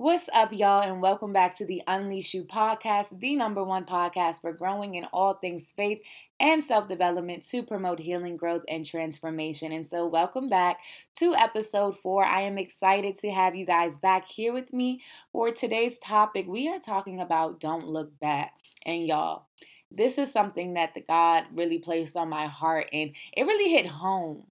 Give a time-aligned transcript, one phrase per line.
[0.00, 4.40] What's up, y'all, and welcome back to the Unleash You podcast, the number one podcast
[4.40, 5.98] for growing in all things faith
[6.38, 9.72] and self development to promote healing, growth, and transformation.
[9.72, 10.78] And so, welcome back
[11.16, 12.24] to episode four.
[12.24, 16.46] I am excited to have you guys back here with me for today's topic.
[16.46, 18.52] We are talking about don't look back.
[18.86, 19.46] And y'all,
[19.90, 23.86] this is something that the God really placed on my heart, and it really hit
[23.86, 24.44] home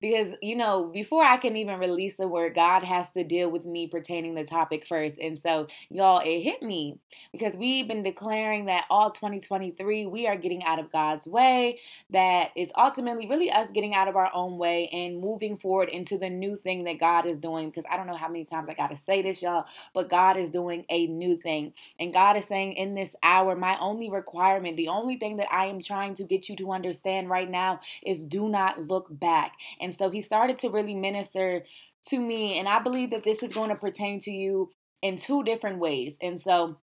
[0.00, 3.64] because you know before i can even release a word god has to deal with
[3.64, 5.18] me pertaining the topic first.
[5.18, 6.98] And so y'all it hit me
[7.32, 11.80] because we've been declaring that all 2023 we are getting out of god's way.
[12.10, 16.18] That it's ultimately really us getting out of our own way and moving forward into
[16.18, 17.70] the new thing that god is doing.
[17.70, 20.50] Because i don't know how many times i gotta say this y'all but god is
[20.50, 21.72] doing a new thing.
[21.98, 25.66] And god is saying in this hour my only requirement the only thing that i
[25.66, 29.94] am trying to get you to understand right now is do not look back and
[29.94, 31.64] so he started to really minister
[32.08, 32.58] to me.
[32.58, 34.70] And I believe that this is going to pertain to you
[35.02, 36.16] in two different ways.
[36.20, 36.78] And so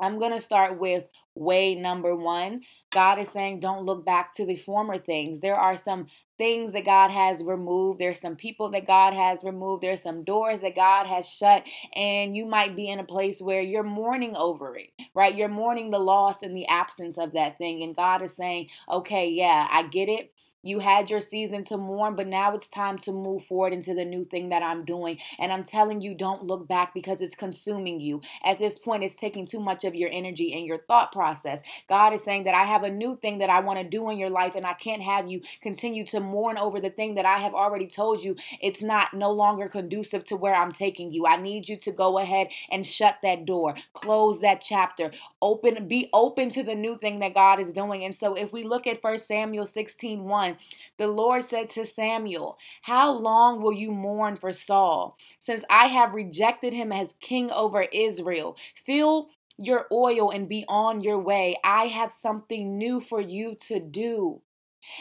[0.00, 2.62] I'm going to start with way number one.
[2.90, 5.40] God is saying, don't look back to the former things.
[5.40, 6.06] There are some
[6.38, 7.98] things that God has removed.
[7.98, 9.82] There's some people that God has removed.
[9.82, 11.64] There's some doors that God has shut.
[11.94, 15.34] And you might be in a place where you're mourning over it, right?
[15.34, 17.82] You're mourning the loss and the absence of that thing.
[17.82, 20.32] And God is saying, okay, yeah, I get it.
[20.62, 24.04] You had your season to mourn, but now it's time to move forward into the
[24.04, 25.18] new thing that I'm doing.
[25.38, 28.22] And I'm telling you, don't look back because it's consuming you.
[28.44, 31.60] At this point, it's taking too much of your energy and your thought process.
[31.88, 34.18] God is saying that I have a new thing that I want to do in
[34.18, 37.38] your life, and I can't have you continue to mourn over the thing that I
[37.38, 41.26] have already told you it's not no longer conducive to where I'm taking you.
[41.26, 45.10] I need you to go ahead and shut that door, close that chapter,
[45.42, 48.04] open, be open to the new thing that God is doing.
[48.04, 50.56] And so if we look at First Samuel 16 1, 1,
[50.98, 56.14] the Lord said to Samuel, How long will you mourn for Saul, since I have
[56.14, 58.56] rejected him as king over Israel?
[58.74, 61.56] Fill your oil and be on your way.
[61.64, 64.40] I have something new for you to do.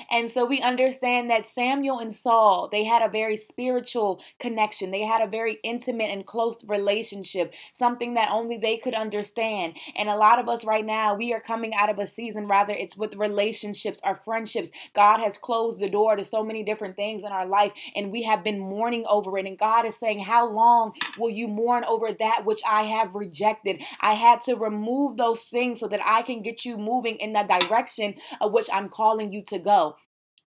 [0.09, 4.91] And so we understand that Samuel and Saul, they had a very spiritual connection.
[4.91, 9.75] They had a very intimate and close relationship, something that only they could understand.
[9.95, 12.73] And a lot of us right now, we are coming out of a season, rather,
[12.73, 14.69] it's with relationships, our friendships.
[14.93, 18.23] God has closed the door to so many different things in our life, and we
[18.23, 19.45] have been mourning over it.
[19.45, 23.81] And God is saying, How long will you mourn over that which I have rejected?
[23.99, 27.43] I had to remove those things so that I can get you moving in the
[27.43, 29.76] direction of which I'm calling you to go.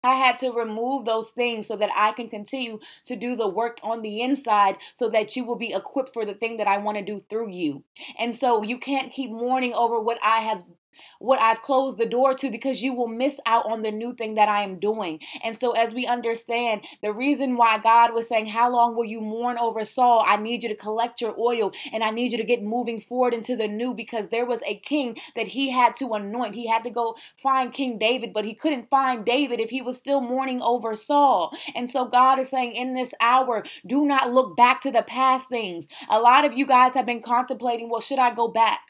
[0.04, 3.80] I had to remove those things so that I can continue to do the work
[3.84, 6.98] on the inside so that you will be equipped for the thing that I want
[6.98, 7.84] to do through you.
[8.18, 10.64] And so you can't keep mourning over what I have
[11.20, 14.36] what I've closed the door to because you will miss out on the new thing
[14.36, 15.20] that I am doing.
[15.44, 19.22] And so, as we understand, the reason why God was saying, How long will you
[19.22, 20.24] mourn over Saul?
[20.28, 23.34] I need you to collect your oil and I need you to get moving forward
[23.34, 26.56] into the new because there was a king that he had to anoint.
[26.56, 29.98] He had to go find King David, but he couldn't find David if he was
[29.98, 31.56] still mourning over Saul.
[31.76, 35.50] And so, God is saying, In this hour, do not look back to the past
[35.50, 35.88] things.
[36.10, 38.82] A lot of you guys have been contemplating, Well, should I go back?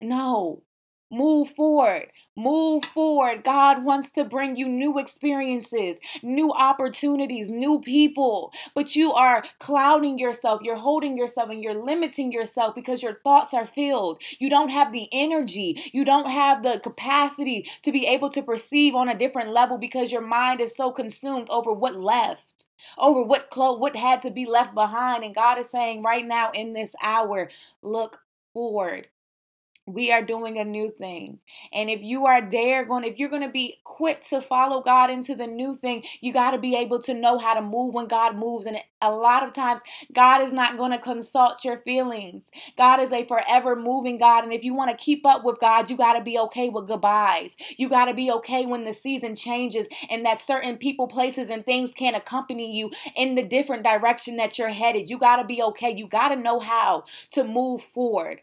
[0.00, 0.62] No,
[1.10, 2.08] Move forward.
[2.36, 3.44] Move forward.
[3.44, 8.52] God wants to bring you new experiences, new opportunities, new people.
[8.74, 10.62] But you are clouding yourself.
[10.62, 14.20] You're holding yourself and you're limiting yourself because your thoughts are filled.
[14.40, 15.90] You don't have the energy.
[15.92, 20.10] You don't have the capacity to be able to perceive on a different level because
[20.10, 22.64] your mind is so consumed over what left
[22.98, 26.50] over what clo- what had to be left behind and God is saying right now
[26.52, 27.50] in this hour
[27.82, 28.18] look
[28.52, 29.08] forward
[29.86, 31.38] we are doing a new thing.
[31.72, 35.10] And if you are there going if you're going to be quick to follow God
[35.10, 38.06] into the new thing, you got to be able to know how to move when
[38.06, 39.80] God moves and a lot of times
[40.12, 42.50] God is not going to consult your feelings.
[42.78, 45.90] God is a forever moving God and if you want to keep up with God,
[45.90, 47.54] you got to be okay with goodbyes.
[47.76, 51.64] You got to be okay when the season changes and that certain people, places and
[51.64, 55.10] things can't accompany you in the different direction that you're headed.
[55.10, 55.94] You got to be okay.
[55.94, 58.40] You got to know how to move forward.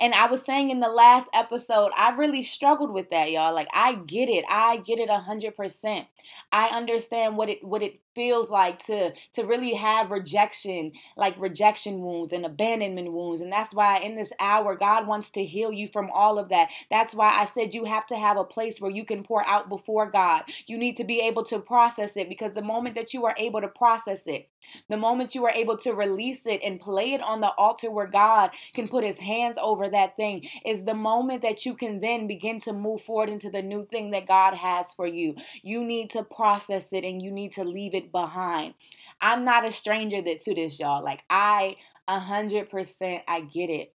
[0.00, 3.54] And I was saying in the last episode, I really struggled with that, y'all.
[3.54, 4.44] Like I get it.
[4.48, 6.06] I get it a hundred percent.
[6.52, 12.00] I understand what it what it feels like to to really have rejection like rejection
[12.00, 15.86] wounds and abandonment wounds and that's why in this hour God wants to heal you
[15.86, 18.90] from all of that that's why I said you have to have a place where
[18.90, 22.52] you can pour out before God you need to be able to process it because
[22.54, 24.48] the moment that you are able to process it
[24.88, 28.06] the moment you are able to release it and play it on the altar where
[28.06, 32.26] God can put his hands over that thing is the moment that you can then
[32.28, 36.10] begin to move forward into the new thing that God has for you you need
[36.10, 38.74] to process it and you need to leave it behind.
[39.20, 41.04] I'm not a stranger that to this, y'all.
[41.04, 41.76] Like I
[42.08, 43.24] A hundred percent.
[43.28, 43.92] I get it.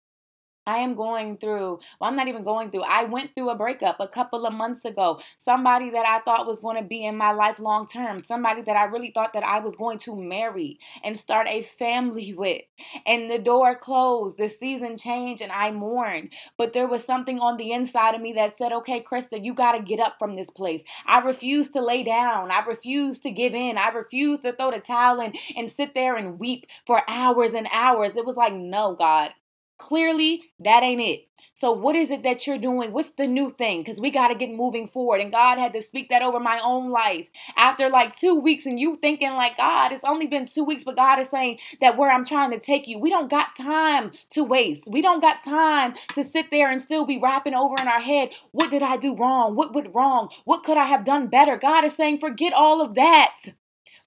[0.67, 3.97] I am going through, well, I'm not even going through, I went through a breakup
[4.01, 5.21] a couple of months ago.
[5.39, 8.77] Somebody that I thought was going to be in my life long term, somebody that
[8.77, 12.63] I really thought that I was going to marry and start a family with.
[13.07, 16.33] And the door closed, the season changed, and I mourned.
[16.57, 19.73] But there was something on the inside of me that said, okay, Krista, you got
[19.73, 20.83] to get up from this place.
[21.07, 22.51] I refuse to lay down.
[22.51, 23.79] I refuse to give in.
[23.79, 27.69] I refuse to throw the towel in and sit there and weep for hours and
[27.73, 28.17] hours.
[28.17, 29.31] It was like, no, God.
[29.79, 31.27] Clearly, that ain't it.
[31.59, 32.93] So, what is it that you're doing?
[32.93, 33.81] What's the new thing?
[33.81, 35.23] Because we got to get moving forward.
[35.23, 38.67] And God had to speak that over my own life after like two weeks.
[38.67, 41.97] And you thinking, like, God, it's only been two weeks, but God is saying that
[41.97, 44.87] where I'm trying to take you, we don't got time to waste.
[44.87, 48.33] We don't got time to sit there and still be rapping over in our head.
[48.53, 49.57] What did I do wrong?
[49.57, 50.29] What went wrong?
[50.45, 51.57] What could I have done better?
[51.57, 53.37] God is saying, forget all of that.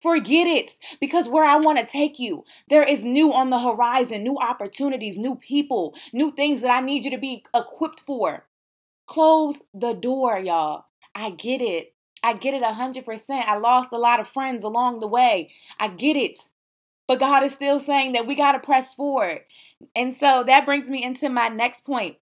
[0.01, 4.23] Forget it because where I want to take you, there is new on the horizon,
[4.23, 8.45] new opportunities, new people, new things that I need you to be equipped for.
[9.07, 10.85] Close the door, y'all.
[11.13, 11.93] I get it.
[12.23, 13.29] I get it 100%.
[13.29, 15.51] I lost a lot of friends along the way.
[15.79, 16.39] I get it.
[17.07, 19.41] But God is still saying that we got to press forward.
[19.95, 22.17] And so that brings me into my next point.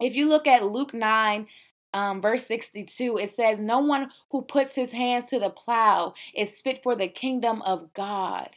[0.00, 1.46] If you look at Luke 9,
[1.94, 6.60] um, verse 62, it says, No one who puts his hands to the plow is
[6.60, 8.50] fit for the kingdom of God.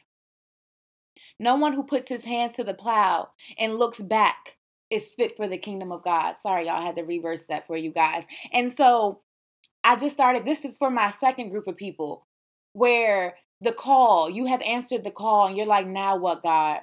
[1.40, 4.58] No one who puts his hands to the plow and looks back
[4.90, 6.38] is fit for the kingdom of God.
[6.38, 8.26] Sorry, y'all I had to reverse that for you guys.
[8.52, 9.22] And so
[9.84, 12.28] I just started, this is for my second group of people
[12.74, 16.82] where the call, you have answered the call, and you're like, Now what, God?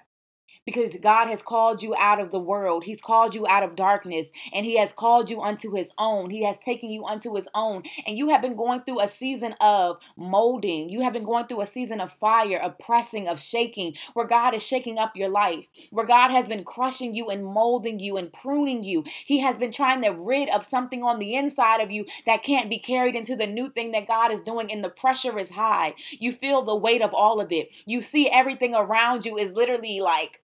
[0.68, 2.84] Because God has called you out of the world.
[2.84, 6.28] He's called you out of darkness and He has called you unto His own.
[6.28, 7.84] He has taken you unto His own.
[8.06, 10.90] And you have been going through a season of molding.
[10.90, 14.52] You have been going through a season of fire, of pressing, of shaking, where God
[14.52, 18.30] is shaking up your life, where God has been crushing you and molding you and
[18.30, 19.04] pruning you.
[19.24, 22.68] He has been trying to rid of something on the inside of you that can't
[22.68, 25.94] be carried into the new thing that God is doing, and the pressure is high.
[26.10, 27.70] You feel the weight of all of it.
[27.86, 30.42] You see everything around you is literally like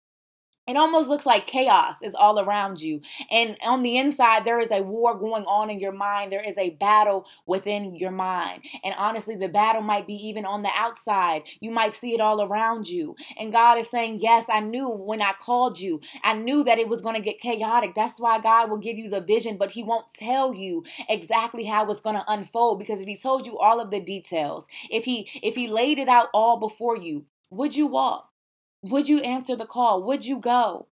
[0.66, 3.02] it almost looks like chaos is all around you.
[3.30, 6.32] And on the inside, there is a war going on in your mind.
[6.32, 8.62] There is a battle within your mind.
[8.82, 11.42] And honestly, the battle might be even on the outside.
[11.60, 13.14] You might see it all around you.
[13.38, 16.88] And God is saying, Yes, I knew when I called you, I knew that it
[16.88, 17.94] was going to get chaotic.
[17.94, 21.90] That's why God will give you the vision, but He won't tell you exactly how
[21.90, 22.78] it's going to unfold.
[22.78, 26.08] Because if He told you all of the details, if He if He laid it
[26.08, 28.30] out all before you, would you walk?
[28.84, 30.02] Would you answer the call?
[30.04, 30.88] Would you go?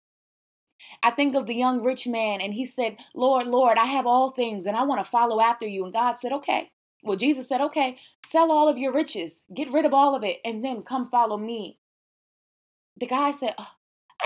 [1.03, 4.31] I think of the young rich man, and he said, Lord, Lord, I have all
[4.31, 5.83] things, and I want to follow after you.
[5.83, 6.69] And God said, Okay.
[7.03, 10.39] Well, Jesus said, Okay, sell all of your riches, get rid of all of it,
[10.45, 11.77] and then come follow me.
[12.97, 13.67] The guy said, oh,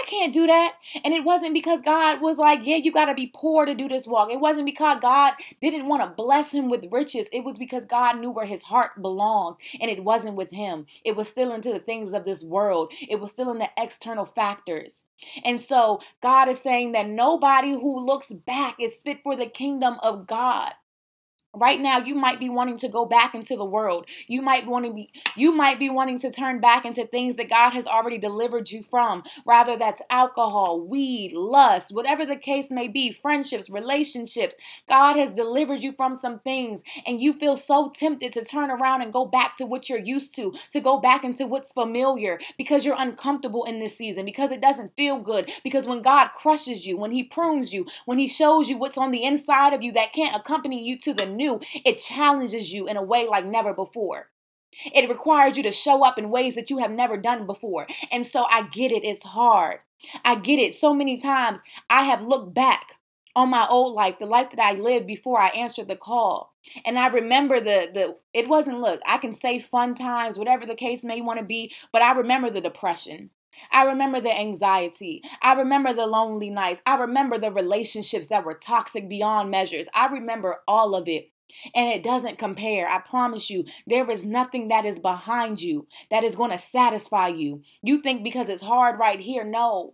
[0.06, 0.76] Can't do that.
[1.04, 3.88] And it wasn't because God was like, yeah, you got to be poor to do
[3.88, 4.30] this walk.
[4.32, 7.28] It wasn't because God didn't want to bless him with riches.
[7.32, 10.86] It was because God knew where his heart belonged and it wasn't with him.
[11.04, 14.26] It was still into the things of this world, it was still in the external
[14.26, 15.04] factors.
[15.44, 19.98] And so God is saying that nobody who looks back is fit for the kingdom
[20.04, 20.74] of God.
[21.56, 24.06] Right now, you might be wanting to go back into the world.
[24.28, 27.50] You might want to be you might be wanting to turn back into things that
[27.50, 29.24] God has already delivered you from.
[29.46, 34.56] Rather that's alcohol, weed, lust, whatever the case may be, friendships, relationships.
[34.90, 39.02] God has delivered you from some things and you feel so tempted to turn around
[39.02, 42.86] and go back to what you're used to, to go back into what's familiar because
[42.86, 46.98] you're uncomfortable in this season, because it doesn't feel good, because when God crushes you,
[46.98, 50.14] when he prunes you, when he shows you what's on the inside of you that
[50.14, 53.74] can't accompany you to the new new, it challenges you in a way like never
[53.74, 54.30] before.
[54.94, 57.88] It requires you to show up in ways that you have never done before.
[58.12, 59.80] And so I get it, it's hard.
[60.24, 60.76] I get it.
[60.76, 62.96] So many times I have looked back
[63.36, 66.54] on my old life, the life that I lived before I answered the call.
[66.86, 70.76] And I remember the the it wasn't look, I can say fun times, whatever the
[70.76, 73.30] case may want to be, but I remember the depression.
[73.72, 75.22] I remember the anxiety.
[75.42, 76.82] I remember the lonely nights.
[76.86, 79.88] I remember the relationships that were toxic beyond measures.
[79.94, 81.30] I remember all of it.
[81.74, 82.88] And it doesn't compare.
[82.88, 87.28] I promise you, there is nothing that is behind you that is going to satisfy
[87.30, 87.62] you.
[87.82, 89.44] You think because it's hard right here.
[89.44, 89.94] No.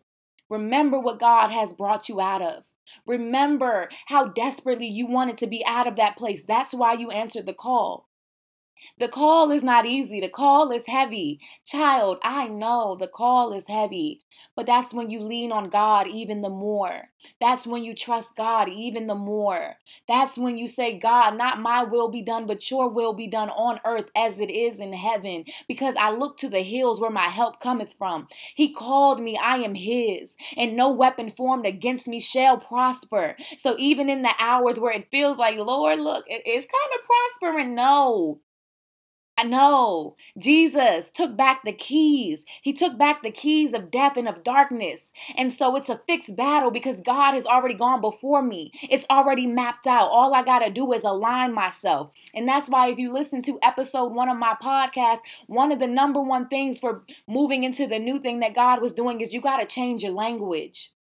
[0.49, 2.63] Remember what God has brought you out of.
[3.05, 6.43] Remember how desperately you wanted to be out of that place.
[6.43, 8.07] That's why you answered the call.
[8.99, 10.19] The call is not easy.
[10.21, 11.39] The call is heavy.
[11.65, 14.21] Child, I know the call is heavy,
[14.55, 17.09] but that's when you lean on God even the more.
[17.39, 19.77] That's when you trust God even the more.
[20.07, 23.49] That's when you say, God, not my will be done, but your will be done
[23.49, 25.45] on earth as it is in heaven.
[25.67, 28.27] Because I look to the hills where my help cometh from.
[28.55, 33.35] He called me, I am His, and no weapon formed against me shall prosper.
[33.57, 37.75] So even in the hours where it feels like, Lord, look, it's kind of prospering,
[37.75, 38.41] no.
[39.41, 42.45] I know Jesus took back the keys.
[42.61, 45.11] He took back the keys of death and of darkness.
[45.35, 48.71] And so it's a fixed battle because God has already gone before me.
[48.87, 50.09] It's already mapped out.
[50.09, 52.11] All I got to do is align myself.
[52.35, 55.87] And that's why, if you listen to episode one of my podcast, one of the
[55.87, 59.41] number one things for moving into the new thing that God was doing is you
[59.41, 60.91] got to change your language.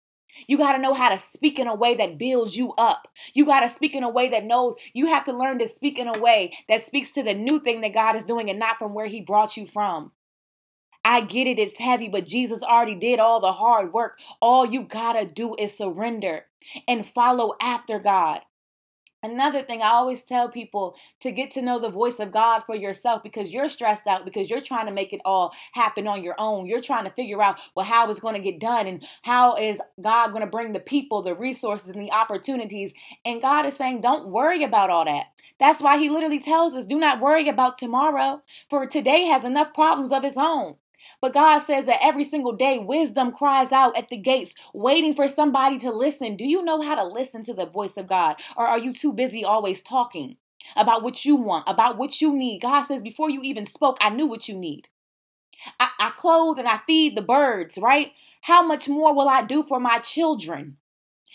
[0.47, 3.09] You got to know how to speak in a way that builds you up.
[3.35, 5.99] You got to speak in a way that knows you have to learn to speak
[5.99, 8.79] in a way that speaks to the new thing that God is doing and not
[8.79, 10.13] from where He brought you from.
[11.05, 14.19] I get it, it's heavy, but Jesus already did all the hard work.
[14.41, 16.45] All you got to do is surrender
[16.87, 18.41] and follow after God.
[19.23, 22.75] Another thing I always tell people to get to know the voice of God for
[22.75, 26.35] yourself because you're stressed out because you're trying to make it all happen on your
[26.39, 26.65] own.
[26.65, 29.79] You're trying to figure out well how it's going to get done and how is
[30.01, 32.95] God going to bring the people, the resources and the opportunities.
[33.27, 35.27] And God is saying don't worry about all that.
[35.59, 39.75] That's why he literally tells us do not worry about tomorrow for today has enough
[39.75, 40.77] problems of its own.
[41.21, 45.29] But God says that every single day, wisdom cries out at the gates, waiting for
[45.29, 46.37] somebody to listen.
[46.37, 48.37] Do you know how to listen to the voice of God?
[48.57, 50.37] Or are you too busy always talking
[50.77, 52.63] about what you want, about what you need?
[52.63, 54.89] God says, before you even spoke, I knew what you need.
[55.79, 58.13] I, I clothe and I feed the birds, right?
[58.43, 60.79] How much more will I do for my children?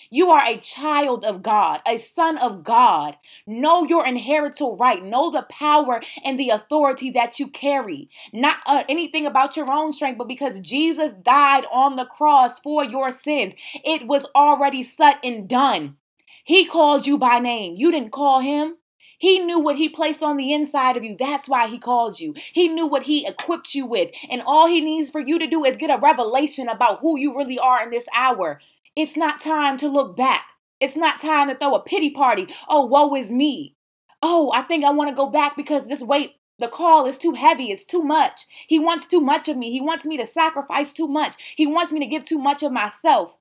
[0.10, 3.16] You are a child of God, a son of God.
[3.48, 5.04] Know your inheritable right.
[5.04, 8.10] Know the power and the authority that you carry.
[8.34, 12.84] Not uh, anything about your own strength, but because Jesus died on the cross for
[12.84, 13.56] your sins.
[13.84, 15.98] It was already set and done.
[16.44, 17.76] He calls you by name.
[17.76, 18.76] You didn't call him.
[19.18, 21.16] He knew what he placed on the inside of you.
[21.18, 22.36] That's why he called you.
[22.54, 24.12] He knew what he equipped you with.
[24.30, 27.36] And all he needs for you to do is get a revelation about who you
[27.36, 28.60] really are in this hour.
[28.96, 30.48] It's not time to look back.
[30.80, 32.48] It's not time to throw a pity party.
[32.70, 33.76] Oh, woe is me.
[34.22, 37.34] Oh, I think I want to go back because this weight, the call is too
[37.34, 37.72] heavy.
[37.72, 38.42] It's too much.
[38.68, 39.72] He wants too much of me.
[39.72, 41.36] He wants me to sacrifice too much.
[41.58, 43.38] He wants me to give too much of myself.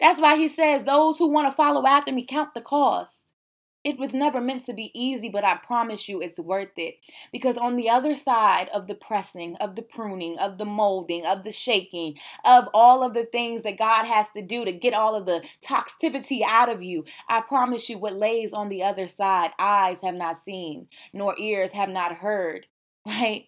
[0.00, 3.29] That's why he says, Those who want to follow after me count the cost.
[3.82, 6.96] It was never meant to be easy, but I promise you it's worth it.
[7.32, 11.44] Because on the other side of the pressing, of the pruning, of the molding, of
[11.44, 15.14] the shaking, of all of the things that God has to do to get all
[15.14, 19.52] of the toxicity out of you, I promise you what lays on the other side,
[19.58, 22.66] eyes have not seen, nor ears have not heard,
[23.06, 23.46] right?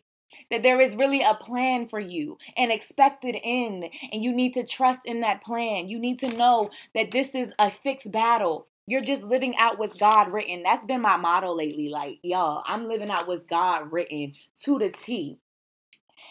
[0.50, 4.64] That there is really a plan for you, an expected end, and you need to
[4.64, 5.90] trust in that plan.
[5.90, 9.94] You need to know that this is a fixed battle you're just living out what's
[9.94, 10.62] God written.
[10.62, 11.88] That's been my motto lately.
[11.88, 14.34] Like, y'all, I'm living out what's God written
[14.64, 15.38] to the T.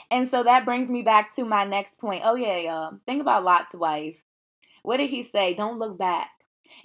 [0.09, 2.23] And so that brings me back to my next point.
[2.25, 2.99] Oh, yeah, y'all.
[3.05, 4.17] Think about Lot's wife.
[4.83, 5.53] What did he say?
[5.53, 6.29] Don't look back.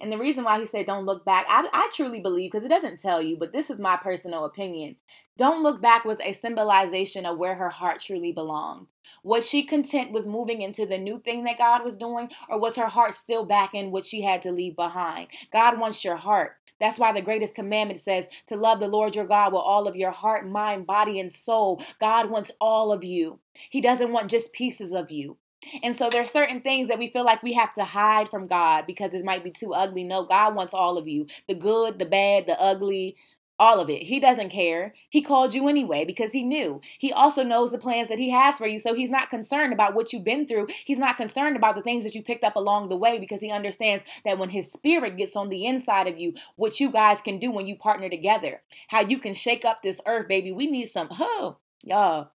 [0.00, 2.70] And the reason why he said don't look back, I, I truly believe, because it
[2.70, 4.96] doesn't tell you, but this is my personal opinion.
[5.38, 8.86] Don't look back was a symbolization of where her heart truly belonged.
[9.22, 12.76] Was she content with moving into the new thing that God was doing, or was
[12.76, 15.28] her heart still back in what she had to leave behind?
[15.52, 16.56] God wants your heart.
[16.78, 19.96] That's why the greatest commandment says to love the Lord your God with all of
[19.96, 21.82] your heart, mind, body, and soul.
[22.00, 23.38] God wants all of you.
[23.70, 25.38] He doesn't want just pieces of you.
[25.82, 28.84] And so there's certain things that we feel like we have to hide from God
[28.86, 30.04] because it might be too ugly.
[30.04, 31.26] No, God wants all of you.
[31.48, 33.16] The good, the bad, the ugly,
[33.58, 34.02] all of it.
[34.02, 34.94] He doesn't care.
[35.10, 36.80] He called you anyway because he knew.
[36.98, 38.78] He also knows the plans that he has for you.
[38.78, 40.68] So he's not concerned about what you've been through.
[40.84, 43.50] He's not concerned about the things that you picked up along the way because he
[43.50, 47.38] understands that when his spirit gets on the inside of you, what you guys can
[47.38, 50.52] do when you partner together, how you can shake up this earth, baby.
[50.52, 52.30] We need some, oh, y'all.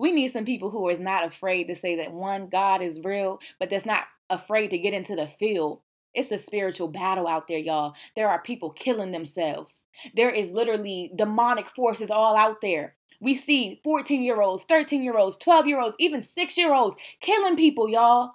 [0.00, 3.40] We need some people who is not afraid to say that one, God is real,
[3.58, 5.80] but that's not afraid to get into the field
[6.14, 7.94] it's a spiritual battle out there, y'all.
[8.16, 9.84] There are people killing themselves.
[10.14, 12.96] There is literally demonic forces all out there.
[13.20, 16.96] We see 14 year olds, 13 year olds, 12 year olds, even six year olds
[17.20, 18.32] killing people, y'all.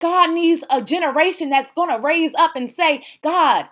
[0.00, 3.68] God needs a generation that's going to raise up and say, God,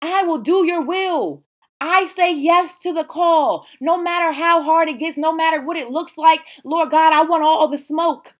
[0.00, 1.44] I will do your will.
[1.82, 3.66] I say yes to the call.
[3.80, 7.22] No matter how hard it gets, no matter what it looks like, Lord God, I
[7.24, 8.34] want all the smoke.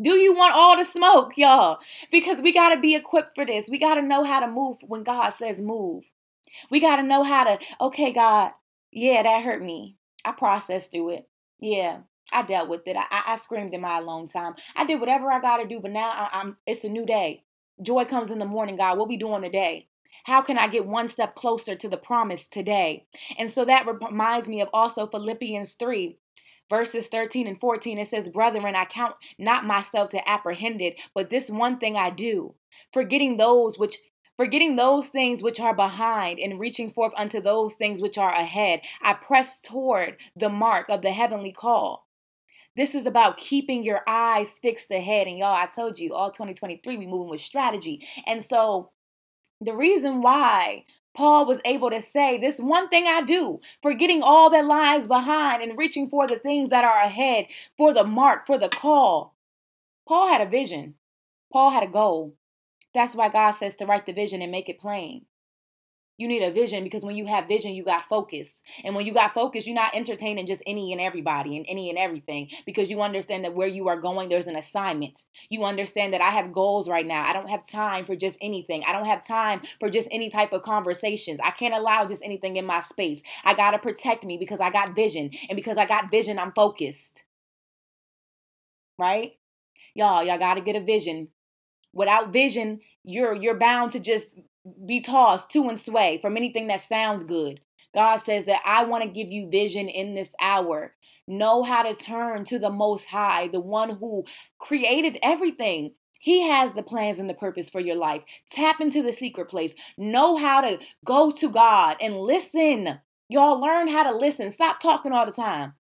[0.00, 1.78] Do you want all the smoke, y'all?
[2.12, 3.68] Because we got to be equipped for this.
[3.70, 6.04] We got to know how to move when God says move.
[6.70, 8.52] We got to know how to, okay, God,
[8.92, 9.96] Yeah, that hurt me.
[10.24, 11.28] I processed through it.
[11.60, 12.00] Yeah,
[12.32, 12.96] I dealt with it.
[12.96, 14.54] I, I screamed in my alone time.
[14.76, 16.56] I did whatever I got to do, but now I, I'm.
[16.66, 17.44] It's a new day.
[17.82, 18.98] Joy comes in the morning, God.
[18.98, 19.88] What we doing today?
[20.24, 23.06] How can I get one step closer to the promise today?
[23.38, 26.16] And so that reminds me of also Philippians 3,
[26.70, 27.98] verses 13 and 14.
[27.98, 32.54] It says, Brethren, I count not myself to apprehended, but this one thing I do,
[32.92, 33.98] forgetting those which
[34.38, 38.80] forgetting those things which are behind and reaching forth unto those things which are ahead.
[39.02, 42.06] I press toward the mark of the heavenly call.
[42.74, 45.26] This is about keeping your eyes fixed ahead.
[45.26, 48.06] And y'all, I told you, all 2023, we moving with strategy.
[48.26, 48.90] And so
[49.64, 54.50] the reason why Paul was able to say, This one thing I do, forgetting all
[54.50, 58.58] that lies behind and reaching for the things that are ahead, for the mark, for
[58.58, 59.34] the call.
[60.08, 60.94] Paul had a vision,
[61.52, 62.34] Paul had a goal.
[62.94, 65.26] That's why God says to write the vision and make it plain.
[66.18, 68.62] You need a vision because when you have vision, you got focus.
[68.84, 71.98] And when you got focus, you're not entertaining just any and everybody and any and
[71.98, 75.24] everything because you understand that where you are going, there's an assignment.
[75.48, 77.26] You understand that I have goals right now.
[77.26, 78.82] I don't have time for just anything.
[78.86, 81.40] I don't have time for just any type of conversations.
[81.42, 83.22] I can't allow just anything in my space.
[83.44, 85.30] I got to protect me because I got vision.
[85.48, 87.24] And because I got vision, I'm focused.
[88.98, 89.32] Right?
[89.94, 91.28] Y'all, y'all got to get a vision.
[91.94, 94.38] Without vision, you're you're bound to just
[94.86, 97.60] be tossed to and sway from anything that sounds good.
[97.94, 100.94] God says that I want to give you vision in this hour.
[101.28, 104.24] Know how to turn to the Most High, the one who
[104.58, 105.92] created everything.
[106.18, 108.22] He has the plans and the purpose for your life.
[108.50, 109.74] Tap into the secret place.
[109.98, 113.00] Know how to go to God and listen.
[113.28, 114.50] Y'all learn how to listen.
[114.50, 115.74] Stop talking all the time.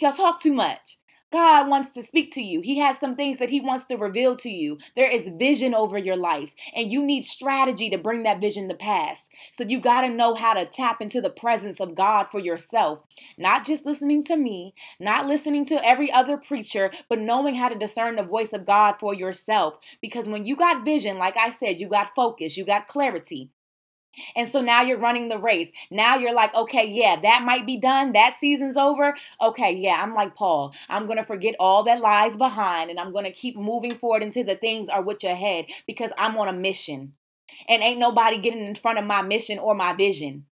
[0.00, 0.98] Y'all talk too much.
[1.34, 2.60] God wants to speak to you.
[2.60, 4.78] He has some things that He wants to reveal to you.
[4.94, 8.74] There is vision over your life, and you need strategy to bring that vision to
[8.76, 9.28] pass.
[9.50, 13.00] So you got to know how to tap into the presence of God for yourself.
[13.36, 17.74] Not just listening to me, not listening to every other preacher, but knowing how to
[17.74, 19.76] discern the voice of God for yourself.
[20.00, 23.50] Because when you got vision, like I said, you got focus, you got clarity.
[24.36, 25.70] And so now you're running the race.
[25.90, 28.12] Now you're like, okay, yeah, that might be done.
[28.12, 29.14] That season's over.
[29.40, 30.74] Okay, yeah, I'm like Paul.
[30.88, 34.22] I'm going to forget all that lies behind and I'm going to keep moving forward
[34.22, 37.14] into the things are which ahead because I'm on a mission.
[37.68, 40.46] And ain't nobody getting in front of my mission or my vision.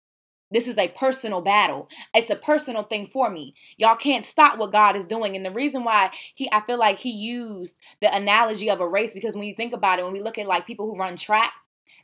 [0.52, 1.88] This is a personal battle.
[2.12, 3.54] It's a personal thing for me.
[3.76, 5.36] Y'all can't stop what God is doing.
[5.36, 9.14] And the reason why he I feel like he used the analogy of a race
[9.14, 11.52] because when you think about it, when we look at like people who run track,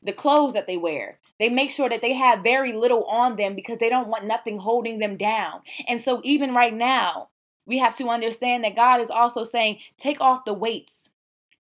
[0.06, 1.18] the clothes that they wear.
[1.38, 4.58] They make sure that they have very little on them because they don't want nothing
[4.58, 5.60] holding them down.
[5.86, 7.28] And so, even right now,
[7.66, 11.10] we have to understand that God is also saying, take off the weights.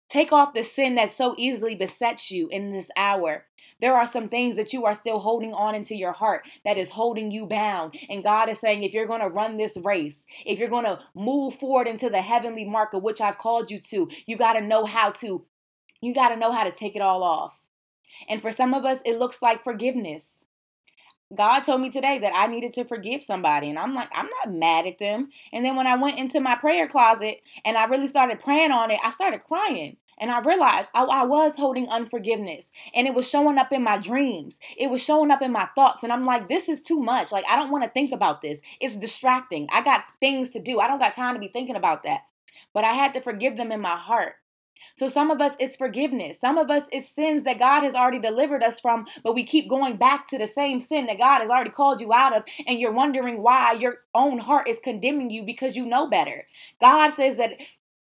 [0.08, 3.46] Take off the sin that so easily besets you in this hour.
[3.80, 6.90] There are some things that you are still holding on into your heart that is
[6.90, 7.94] holding you bound.
[8.08, 11.00] And God is saying, if you're going to run this race, if you're going to
[11.14, 14.60] move forward into the heavenly mark of which I've called you to, you got to
[14.60, 15.44] know how to,
[16.00, 17.63] you got to know how to take it all off.
[18.28, 20.44] And for some of us, it looks like forgiveness.
[21.34, 23.68] God told me today that I needed to forgive somebody.
[23.68, 25.30] And I'm like, I'm not mad at them.
[25.52, 28.90] And then when I went into my prayer closet and I really started praying on
[28.90, 29.96] it, I started crying.
[30.18, 33.98] And I realized I, I, was holding unforgiveness and it was showing up in my
[33.98, 34.60] dreams.
[34.78, 36.04] It was showing up in my thoughts.
[36.04, 37.32] And I'm like, this is too much.
[37.32, 38.60] Like, I don't want to think about this.
[38.80, 39.68] It's distracting.
[39.72, 40.78] I got things to do.
[40.78, 42.20] I don't got time to be thinking about that.
[42.72, 44.34] But I had to forgive them in my heart.
[44.96, 46.40] So some of us it's forgiveness.
[46.40, 49.68] Some of us it's sins that God has already delivered us from, but we keep
[49.68, 52.78] going back to the same sin that God has already called you out of and
[52.78, 56.46] you're wondering why your own heart is condemning you because you know better.
[56.80, 57.52] God says that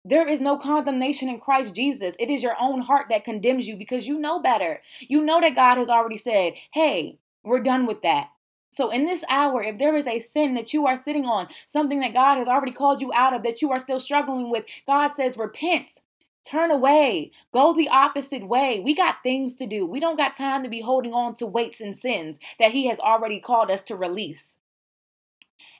[0.04, 2.14] there is no condemnation in Christ Jesus.
[2.18, 4.80] It is your own heart that condemns you because you know better.
[5.00, 8.30] You know that God has already said, "Hey, we're done with that."
[8.72, 12.00] So, in this hour, if there is a sin that you are sitting on, something
[12.00, 15.12] that God has already called you out of that you are still struggling with, God
[15.12, 16.00] says, repent.
[16.44, 17.32] Turn away.
[17.52, 18.80] Go the opposite way.
[18.80, 19.86] We got things to do.
[19.86, 22.98] We don't got time to be holding on to weights and sins that He has
[22.98, 24.56] already called us to release.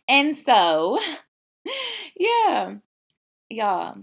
[0.09, 0.99] And so,
[2.17, 2.75] yeah,
[3.49, 3.99] y'all,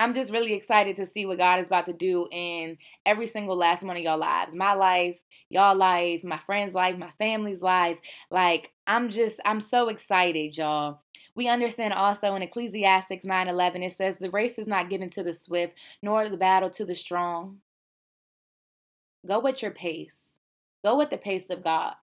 [0.00, 3.54] I'm just really excited to see what God is about to do in every single
[3.54, 4.54] last one of y'all lives.
[4.54, 5.18] My life,
[5.50, 7.98] y'all life, my friends' life, my family's life.
[8.30, 11.02] Like, I'm just, I'm so excited, y'all.
[11.34, 15.34] We understand also in Ecclesiastics 9:11 it says the race is not given to the
[15.34, 17.60] swift nor the battle to the strong.
[19.26, 20.32] Go at your pace.
[20.82, 21.94] Go at the pace of God.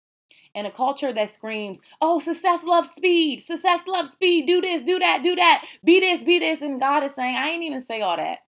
[0.54, 3.42] In a culture that screams, "Oh, success loves speed.
[3.42, 4.48] Success loves speed.
[4.48, 5.66] Do this, do that, do that.
[5.84, 8.40] Be this, be this." And God is saying, "I ain't even say all that.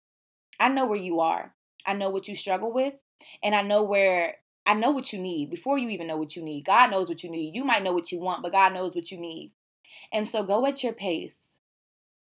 [0.59, 1.55] I know where you are.
[1.87, 2.95] I know what you struggle with,
[3.43, 6.43] and I know where I know what you need before you even know what you
[6.43, 6.67] need.
[6.67, 7.55] God knows what you need.
[7.55, 9.53] You might know what you want, but God knows what you need.
[10.13, 11.41] And so go at your pace.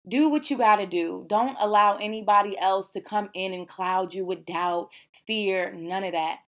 [0.07, 1.25] Do what you got to do.
[1.27, 4.91] Don't allow anybody else to come in and cloud you with doubt,
[5.27, 6.41] fear, none of that.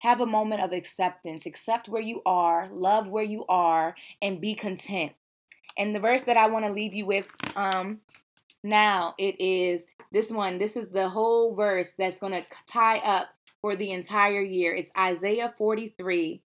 [0.00, 1.46] Have a moment of acceptance.
[1.46, 5.12] Accept where you are, love where you are, and be content.
[5.76, 8.00] And the verse that I want to leave you with um,
[8.62, 9.82] now it is
[10.12, 10.58] this one.
[10.58, 13.28] This is the whole verse that's going to tie up
[13.60, 14.74] for the entire year.
[14.74, 16.42] It's Isaiah 43.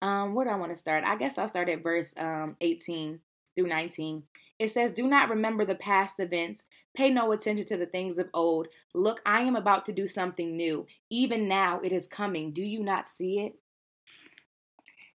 [0.00, 1.04] Um, where do I want to start?
[1.04, 3.20] I guess I'll start at verse um 18
[3.54, 4.22] through 19.
[4.58, 6.62] It says, Do not remember the past events.
[6.94, 8.68] Pay no attention to the things of old.
[8.94, 10.86] Look, I am about to do something new.
[11.10, 12.52] Even now it is coming.
[12.52, 13.54] Do you not see it?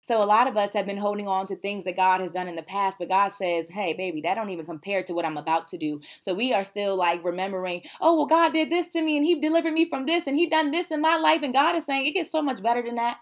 [0.07, 2.47] So a lot of us have been holding on to things that God has done
[2.47, 5.37] in the past, but God says, "Hey, baby, that don't even compare to what I'm
[5.37, 9.03] about to do." So we are still like remembering, "Oh, well, God did this to
[9.03, 11.53] me, and He delivered me from this, and He done this in my life." And
[11.53, 13.19] God is saying, "It gets so much better than that.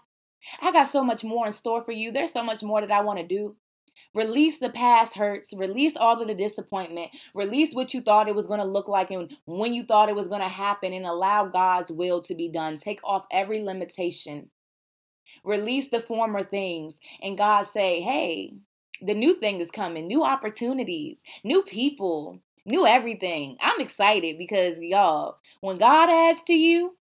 [0.61, 2.11] I got so much more in store for you.
[2.11, 3.55] There's so much more that I want to do."
[4.15, 5.53] Release the past hurts.
[5.53, 7.11] Release all of the disappointment.
[7.33, 10.15] Release what you thought it was going to look like and when you thought it
[10.15, 12.77] was going to happen and allow God's will to be done.
[12.77, 14.49] Take off every limitation.
[15.43, 18.53] Release the former things and God say, "Hey,
[19.01, 20.07] the new thing is coming.
[20.07, 26.97] New opportunities, new people, new everything." I'm excited because y'all, when God adds to you,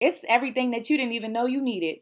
[0.00, 2.00] it's everything that you didn't even know you needed.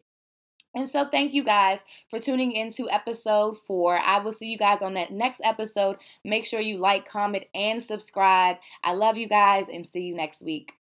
[0.79, 3.99] And so, thank you guys for tuning into episode four.
[3.99, 5.97] I will see you guys on that next episode.
[6.23, 8.59] Make sure you like, comment, and subscribe.
[8.85, 10.78] I love you guys and see you next week.